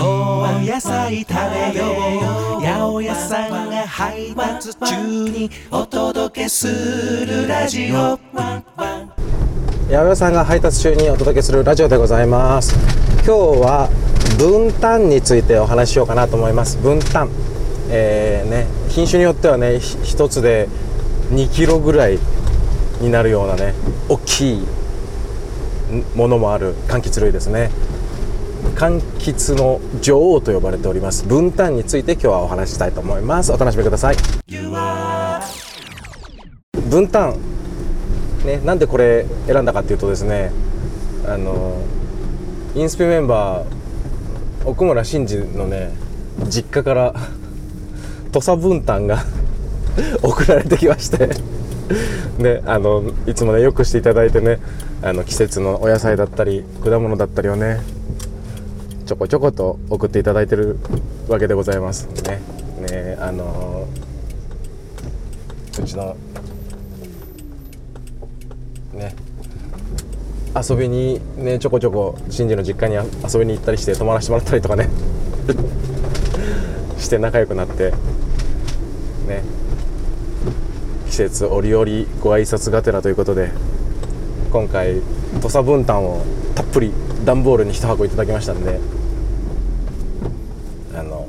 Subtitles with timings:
[0.00, 1.32] お野菜食
[1.72, 1.86] べよ
[2.58, 6.66] う八百屋さんが配達中にお届けす
[7.26, 8.62] るラジオ八
[9.90, 12.74] 百屋さんが配達中にお届けするラジオでございます
[13.24, 13.30] 今日
[13.62, 13.88] は
[14.38, 17.30] 分担についてお話ししようかなと思います分担
[17.88, 20.68] えーね品種によってはねひ一つで
[21.30, 22.18] 2キロぐらい
[23.00, 23.72] になるようなね
[24.10, 24.66] 大きい
[26.14, 27.70] ものもある柑橘類ですね。
[28.74, 31.24] 柑橘の女王と呼ばれております。
[31.26, 33.52] 分担について今日はお話ししたいと思います。
[33.52, 34.16] お楽しみください。
[36.88, 37.36] 分担。
[38.44, 40.50] ねなんでこれ選んだかっていうとですね
[41.26, 41.80] あの
[42.74, 43.66] インスピメンバー
[44.64, 45.90] 奥村真司のね
[46.48, 47.14] 実家から
[48.32, 49.24] 土佐分担が
[50.22, 51.30] 送られてきまして。
[52.38, 54.58] であのいつもねよくしていただいてね
[55.04, 57.80] あの季節のお野菜だったり果物だったりをね
[59.04, 60.78] ちょこちょこと送っていただいてる
[61.28, 62.40] わけでございますね。
[62.88, 63.88] ねあの
[65.78, 66.16] うちの
[68.94, 69.14] ね
[70.54, 74.88] 遊びにねちょこちょこ新次の実家に遊びに行ったりして泊まらせてもらったりとかね。
[76.96, 77.90] して仲良くなって
[79.26, 79.42] ね。
[81.10, 81.84] 季節折々
[82.22, 83.50] ご挨拶がてらということで。
[84.52, 85.00] 今回
[85.40, 86.22] 土佐分担を
[86.54, 86.92] たっぷり
[87.24, 88.78] 段ボールに1箱いただきましたんで
[90.94, 91.26] あの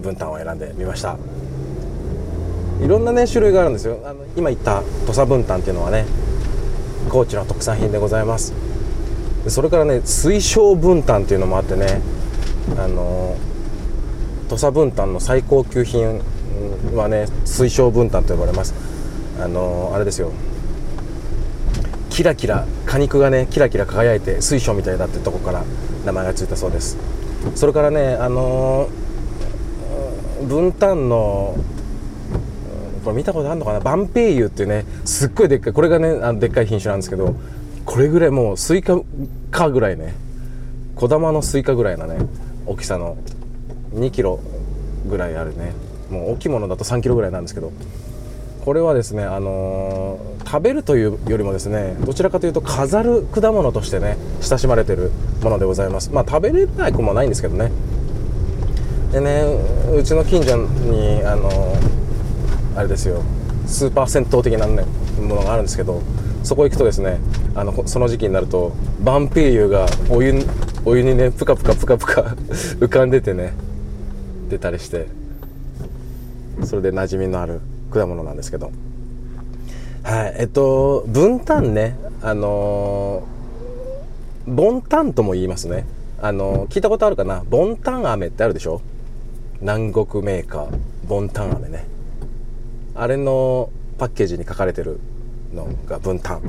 [0.00, 1.18] 分担を選んでみました。
[2.82, 3.98] いろんなね種類があるんですよ。
[4.04, 6.06] あの今言った土佐分担っていうのはね
[7.10, 8.54] 高知の特産品でございます。
[9.48, 12.00] それからね水晶分担っていうのもあってね
[12.78, 13.36] あの
[14.48, 16.22] 土佐分担の最高級品
[16.94, 18.74] はね水晶分担と呼ばれます。
[19.38, 20.32] あのあれですよ。
[22.14, 25.64] キラキラ果肉がねキラキラ輝いて水晶みたいだってとこから
[26.04, 26.96] 名前がついたそうです。
[27.56, 28.88] それからねあの
[30.48, 31.56] 分担の
[33.04, 33.80] これ見たことあるのかな？
[33.80, 37.34] バンペイユっていうねすっごいでっかいこれがねあのでっかい品種なんですけど
[37.84, 38.96] これぐらいもうスイカ
[39.50, 40.14] かぐらいね
[40.94, 42.18] 小玉のスイカぐらいなね
[42.64, 43.16] 大きさの
[43.92, 44.38] 2キロ
[45.08, 45.72] ぐらいあるね。
[46.10, 47.72] もう大きいものだと3キロぐらいなんですけど
[48.64, 55.10] これはですね、あのー、食べるというよりもですねどちらかというと飾る果物としてね親しまれてる
[55.42, 56.10] ものでございます。
[56.10, 57.70] まあ食べれないこともないんですけどね。
[59.12, 59.44] でね
[59.94, 63.22] うちの近所にあのー、あれですよ
[63.66, 64.86] スーパー銭湯的な、ね、
[65.20, 66.00] ものがあるんですけど
[66.42, 67.18] そこ行くとですね
[67.54, 70.42] あのその時期になるとバンペイユがお湯
[70.86, 72.22] お湯にねプカプカプカプカ
[72.80, 73.52] 浮かんでてね
[74.48, 75.06] 出たりして
[76.64, 77.60] それで馴染みのある
[77.94, 78.70] 果物なんですけど。
[80.02, 85.86] はいえっと分担ねあのー、ボンタンとも言いますね。
[86.20, 87.42] あの、聞いたことあるかな？
[87.48, 88.80] ボンタン飴ってあるでしょ？
[89.60, 91.86] 南国メーカーボンタン飴ね。
[92.94, 95.00] あれのパッケージに書かれてる
[95.52, 96.40] のが分担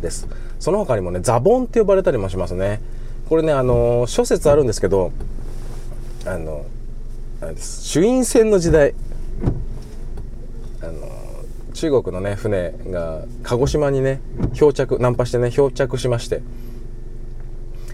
[0.00, 0.26] です。
[0.58, 2.80] その他にもねザボンって呼ばれたりもしますね。
[3.28, 5.12] これねあの、諸説あるんですけど
[6.24, 6.64] あの
[7.42, 7.84] あれです。
[7.84, 8.94] 朱印船の時代
[10.88, 11.08] あの
[11.74, 14.20] 中国のね船が鹿児島にね
[14.54, 16.42] 漂着ナンパしてね漂着しまして。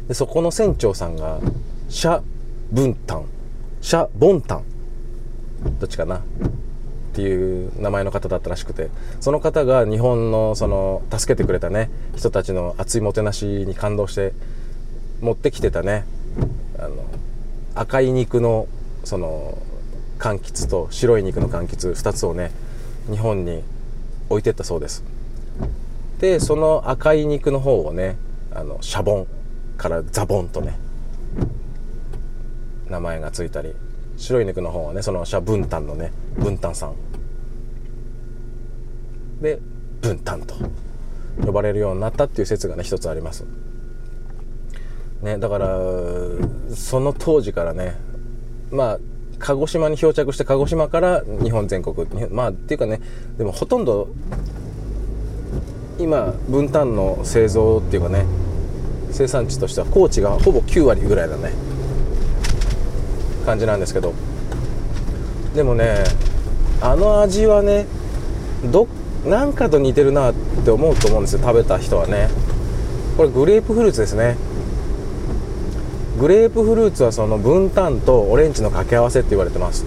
[0.09, 1.41] でそこの船長さんが
[1.89, 2.23] シャ・
[2.71, 3.25] ブンタン。
[3.81, 4.65] シャ・ボンタン。
[5.81, 6.19] どっちかな。
[6.19, 6.21] っ
[7.15, 8.91] ていう名前の方だったらしくて。
[9.21, 14.33] その方が日本のその助けてくれたね人たちの熱いもてなしに感動して
[15.21, 16.05] 持ってきてたね
[16.79, 17.05] あの
[17.75, 18.69] 赤い肉の
[19.05, 19.59] その
[20.19, 22.51] 柑橘と白い肉の柑橘2つをね
[23.11, 23.63] 日本に
[24.29, 25.05] 置いてったそうです。
[26.19, 28.17] でその赤い肉の方をね
[28.53, 29.27] あのシャボン
[29.77, 30.79] からザボンとね
[32.89, 33.75] 名前がついたり
[34.17, 36.95] 白い肉の方はねそのシャブンタンのねブンタンさん。
[39.43, 39.59] で
[40.01, 40.55] ブンタンと
[41.45, 43.45] 呼ばれるようになったっていう説がね一つあります。
[45.23, 45.79] ねだから
[46.75, 47.97] その当時からね
[48.71, 48.99] まあ
[49.39, 52.07] 鹿児島に漂着して鹿児島から日本全国。
[52.31, 53.01] まあっていうかね
[53.39, 54.09] でもほとんど
[55.99, 58.25] 今分担の製造っていうかね
[59.13, 61.53] 生産地としては高知がほぼ9割ぐらいだね。
[63.47, 64.13] 感じなんですけど。
[65.55, 66.05] でもね
[66.81, 67.87] あの味はね
[68.73, 68.89] ど
[69.25, 70.35] なんかと似てるなっ
[70.65, 72.29] て思うと思うんですよ食べた人はね。
[73.17, 74.37] これグレープフルーツですね。
[76.19, 79.85] グレープフルーツはその分担とオレンジの掛け合わせって言われてます。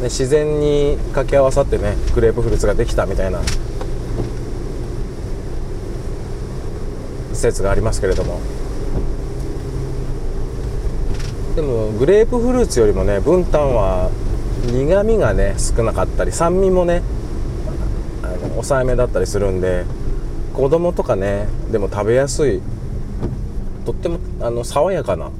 [0.00, 3.40] で自然に掛け合わさってねグレープフルーツができたみたいな
[7.32, 8.40] 説がありますけれども。
[11.54, 14.10] でもグレープフルーツよりもねブンタンは
[14.64, 17.02] 苦みがね少なかったり酸味もね
[18.22, 19.84] あの抑えめだったりするんで
[20.54, 22.62] 子供とかねでも食べやすい
[23.84, 25.30] とってもあの爽やかな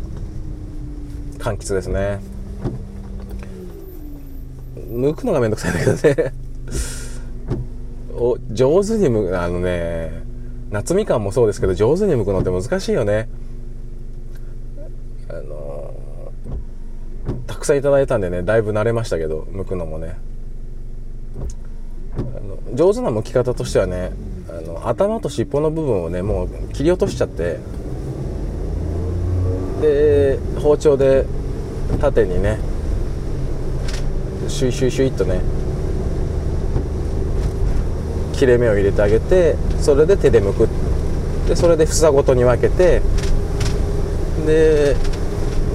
[1.38, 2.20] 柑橘ですね。
[4.76, 6.32] 剥くのがめんどくさいんだけどね。
[8.14, 10.22] お上手に剥くあのね
[10.70, 13.28] 夏みかんもそうですけど上手に剥くのって難しいよね。
[15.28, 15.94] あの
[17.46, 20.16] たくさんいただいたんでねだいぶ慣れましたけど剥くのもね。
[22.18, 22.20] あ
[22.70, 24.12] の上手な剥き方としてはね
[24.48, 27.58] あの頭と尻尾の部分をねもう切り落としちゃって
[29.82, 31.26] で包丁で
[32.00, 32.58] 縦にね
[34.48, 35.40] シュイシュイシュイっとね
[38.32, 40.68] 切れ目を入れてあげてそれで手で剥く。
[41.48, 43.02] でそれで房ごとに分けて
[44.46, 44.94] で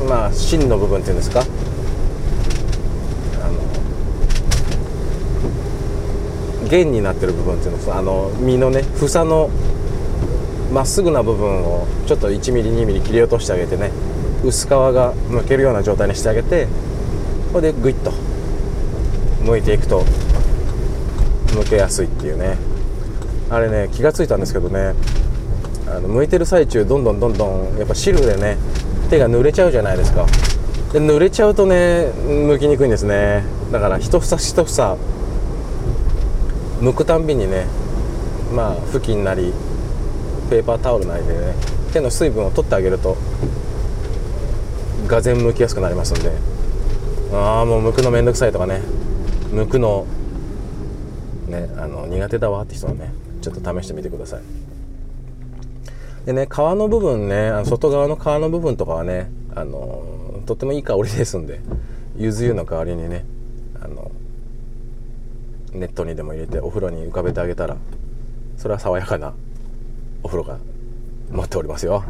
[0.08, 1.42] まあ芯の部分っていうんですか。
[1.42, 1.44] あ
[6.64, 9.50] の弦になってる部分っていうのあの実のね房の
[10.72, 13.92] まっすぐな部分をちょっと 1mm2mm 切り落としてあげてね
[14.44, 16.68] 薄皮がむけるような状態にしてあげて
[17.54, 18.12] これでグイッと
[19.44, 20.04] 剥いていくと
[21.48, 22.58] 剥けやすいっていうね。
[23.50, 24.94] あれね気が付いたんですけどね
[25.88, 28.58] あの剥いてる最中どんどんどんどんやっぱ汁でね
[29.10, 30.26] 手が濡れちゃうじゃないですか。
[30.92, 33.44] で濡れちゃうとね剥きにくいんですね。
[33.72, 34.98] だから一房一房
[36.82, 37.66] 剥くたんびにね
[38.54, 39.54] まあ布巾なり
[40.50, 41.54] ペーパータオルなりでね。
[41.94, 43.16] 手の水分を取ってあげると
[45.08, 46.32] がぜん剥きやすくなりますんで。
[47.34, 48.82] ああもう剥くのめんどくさいとかね。
[49.52, 50.06] 剥くの
[51.48, 53.12] ねあの苦手だわって人はね
[53.42, 54.42] ちょっと試してみてください。
[56.26, 60.04] でね皮の部分ねあの外側の皮の部分とかはねあの
[60.46, 61.62] とってもいい香りですんで
[62.18, 63.26] ゆず湯の代わりにね
[63.82, 64.12] あの
[65.72, 67.78] ネットにでも入れてお風呂に浮かべてあげたら
[68.58, 69.34] それは爽やかな
[70.28, 70.58] お風呂が
[71.32, 72.04] 待っておりますよ。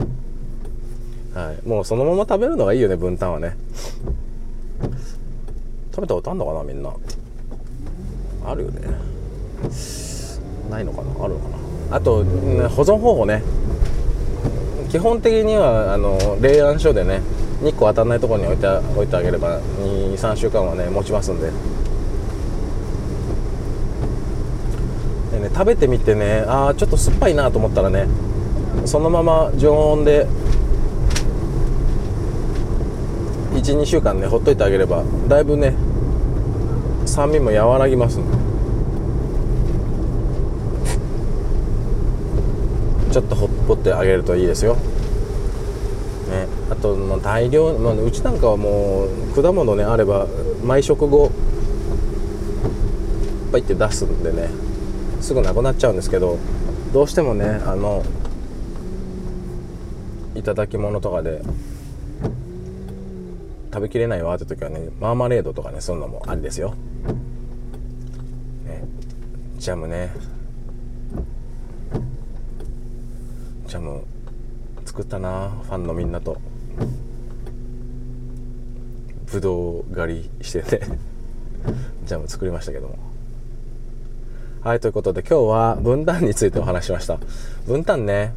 [1.36, 1.68] はい。
[1.68, 3.56] もうそのまま食べるのがいいよね分担はね。
[5.92, 6.92] 食べたことあんのかなみんな。
[8.44, 8.82] あるよね。
[10.68, 11.50] ないのかなあるのか
[11.90, 11.96] な。
[11.96, 13.44] あと、ね、保存方法ね。
[14.90, 17.22] 基本的にはあの冷暗所でね
[17.62, 21.52] 日光当たらないところに置いて置いてあげれば23週間はね持ちますんで。
[25.48, 26.44] ね、食べてみてね。
[26.48, 28.08] ああちょっと酸っぱいなと思ったらね
[28.86, 30.28] そのまま常温で
[33.54, 35.74] 12週間ねほっといてあげればだいぶね
[37.06, 38.20] 酸味も和らぎます
[43.12, 44.82] ちょっとほっぽってあげるといいですよ、ね、
[46.70, 50.28] あとの大量、まあ、うちなんかはもう果物ねあれば
[50.64, 51.32] 毎食後
[53.52, 54.67] パイって出すんでね。
[55.22, 56.38] すぐなくなっちゃうんですけど
[56.94, 58.04] どうしてもねあの
[60.36, 61.42] いただき物とかで
[63.74, 66.76] 食べきれないわって時はねマーマレードとかねそういうのもありですよ、
[68.66, 68.84] ね、
[69.58, 70.12] ジャムね。
[73.68, 74.04] ジャム
[74.86, 76.40] 作ったなファンのみんなと。
[79.26, 80.80] ぶどう狩りしてね
[82.06, 83.07] ジャム作りましたけども。
[84.68, 87.18] はいということで今日は分担についてお話しました。
[87.68, 88.34] 分担ね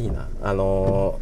[0.00, 0.28] いいな。
[0.42, 1.20] あの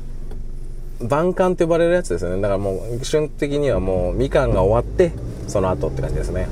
[1.00, 2.40] ー、晩柑と呼ばれるやつですね。
[2.40, 5.12] だからもう瞬的にはもうみかんが終わって
[5.48, 6.48] その後って感じですね。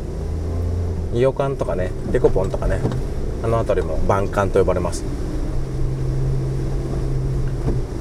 [1.14, 2.82] いよかんとかねデコポンとかね
[3.42, 5.04] あの辺りも晩柑と呼ばれます。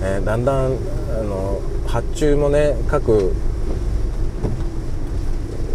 [0.02, 3.34] ね、だんだんあの発注もね各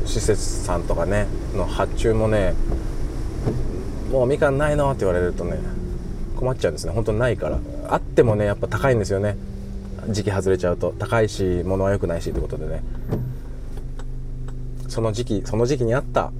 [0.04, 1.26] 施設さんとかね
[1.56, 2.54] の発注もね
[4.10, 5.58] もうみかんないのって言われるとね
[6.36, 6.92] 困っちゃうんですね。
[6.92, 7.58] 本当にないから。
[7.88, 9.36] あってもねやっぱ高いんですよね。
[10.08, 10.94] 時期外れちゃうと。
[10.98, 12.82] 高いし物は良くないしってことでね。
[14.88, 16.32] その時期その時期に合った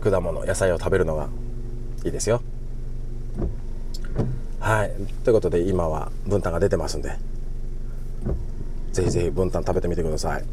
[0.00, 1.28] 果物野菜を食べるのが
[2.04, 2.40] いいですよ。
[4.60, 4.92] はい。
[5.24, 7.16] ということで今は分担が出てますんで
[8.92, 10.44] ぜひぜひ分担食べてみてください。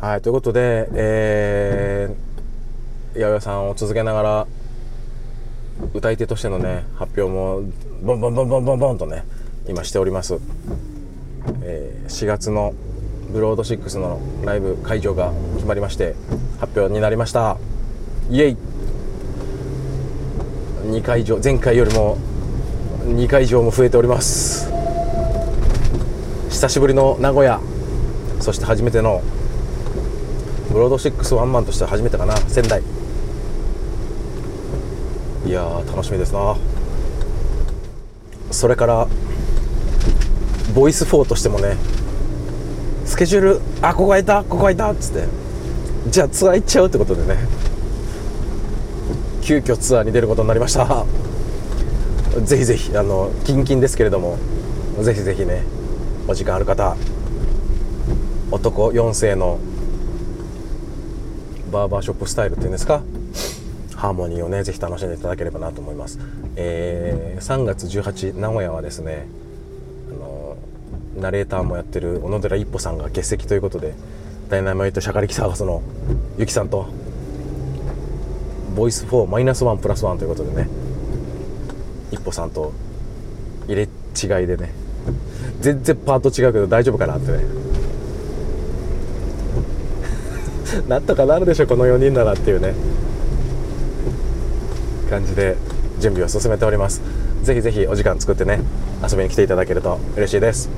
[0.00, 4.46] はいということでえー、八百屋さんを続けながら
[5.92, 7.62] 歌い手としてのね発表も
[8.02, 9.24] ボンボンボンボンボンボンとね
[9.68, 10.38] 今しております、
[11.62, 12.72] えー、4月の
[13.30, 16.14] ブロード6のライブ会場が決まりまして
[16.60, 17.58] 発表になりました。
[18.30, 18.56] イエイ。
[20.84, 22.16] 2会場前回よりも
[23.04, 24.70] 2回以上も増えております。
[26.48, 27.60] 久しぶりの名古屋
[28.40, 29.22] そして初めての
[30.72, 32.36] ブロード6ワンマンとして初めてかな。
[32.36, 32.82] 仙台。
[35.46, 36.56] いや楽しみですな。
[38.50, 39.08] それから
[40.74, 41.76] ボイス4としてもね
[43.04, 45.26] スケジュールあここ空いたここ空いたっつって。
[46.08, 47.36] じゃあツアー行っちゃうってことでね。
[49.42, 51.04] 急遽ツアーに出ることになりました。
[52.44, 54.38] ぜひぜひあのキンキンですけれども
[55.02, 55.64] ぜひぜひね
[56.28, 56.96] お時間ある方
[58.52, 59.58] 男4世の
[61.70, 63.02] バーバーショップスタイルっていうんですか？
[63.96, 66.18] ハーモニーをねぜひ楽しんでいただければなと思います、
[66.56, 69.26] えー、3月18名古屋はですね
[70.10, 70.56] あの
[71.20, 73.92] ナレーターもやってる小野寺一歩さんが欠席ということで
[74.48, 75.82] ダイナマイトシャカリキサーガスの
[76.38, 76.86] ゆきさんと
[78.74, 80.68] ボイス4マイナス1プラス1ということでね
[82.10, 82.72] 一歩さんと
[83.68, 83.86] 入れ違
[84.44, 84.72] いでね
[85.60, 87.59] 全然パート違うけど大丈夫かなってね。
[90.88, 92.74] なんとかなるでしょこの4人ならっていうね。
[95.08, 95.56] 感じで
[95.98, 97.02] 準備を進めております。
[97.42, 98.60] ぜひぜひお時間作ってね
[99.02, 100.70] 遊びに来ていただけると嬉しいです。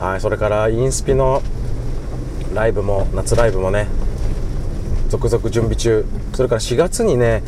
[0.00, 1.42] はいそれからインスピの
[2.54, 3.86] ライブも夏ライブもね
[5.08, 6.04] 続々準備中。
[6.34, 7.42] それから4月にね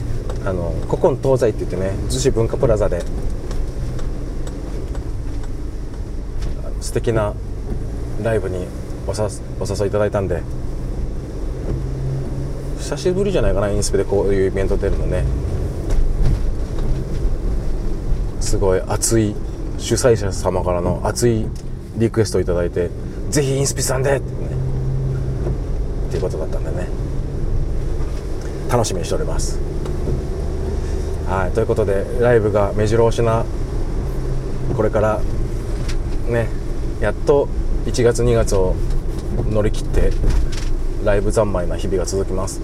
[0.45, 3.02] あの古今東西って言ってね逗子文化プラザで
[6.80, 7.35] 素敵な
[8.23, 8.66] ライブに
[9.09, 9.28] おさ
[9.59, 10.42] お誘いいただいたんで
[12.87, 15.25] 久しぶりじゃないかなインスペでこういうイベント出るのね。
[18.40, 19.35] すごい熱い
[19.76, 21.47] 主催者様からの熱い
[21.97, 22.90] リクエストをいいて
[23.28, 24.31] 「ぜひインスピさんで!」ってね。
[26.07, 26.87] っていうことだったんでね。
[28.71, 29.59] 楽しみにしております。
[31.28, 33.45] はいということでライブが目白押しな
[34.76, 35.21] これから
[36.28, 36.47] ね
[37.00, 37.49] やっと
[37.87, 38.76] 1月2月を
[39.50, 40.12] 乗り切って
[41.05, 42.61] ライブ三昧な日々が続きます、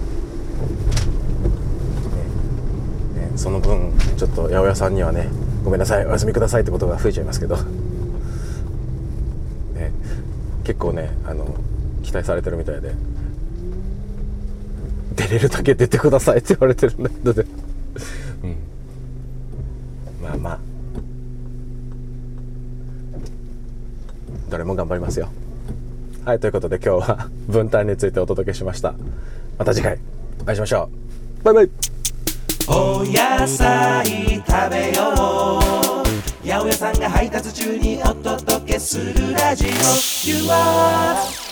[3.15, 5.29] ねね、その分ちょっと八百屋さんにはね
[5.63, 7.55] ごめんなさいお休みくださいってことが増えちゃいますけど、
[9.75, 9.91] ね、
[10.63, 11.55] 結構ねあの
[12.03, 12.93] 期待されてるみたいで。
[15.15, 17.47] 出れるだけ出てくださいって言われてるんだけどね、
[18.43, 18.55] うん、
[20.23, 20.59] まあまあ。
[24.49, 25.29] どれも頑張りますよ。
[26.25, 28.93] はいということで今日は 分担についてお届けしました。
[29.57, 29.99] また次回。
[30.43, 30.89] お会いしましょ
[31.41, 31.43] う。
[31.45, 31.69] バイバイ。
[32.67, 34.05] お野菜
[34.45, 36.45] 食べよう。
[36.45, 39.69] 八百屋さんが配達中にお届けするラジオ。
[39.69, 41.42] You are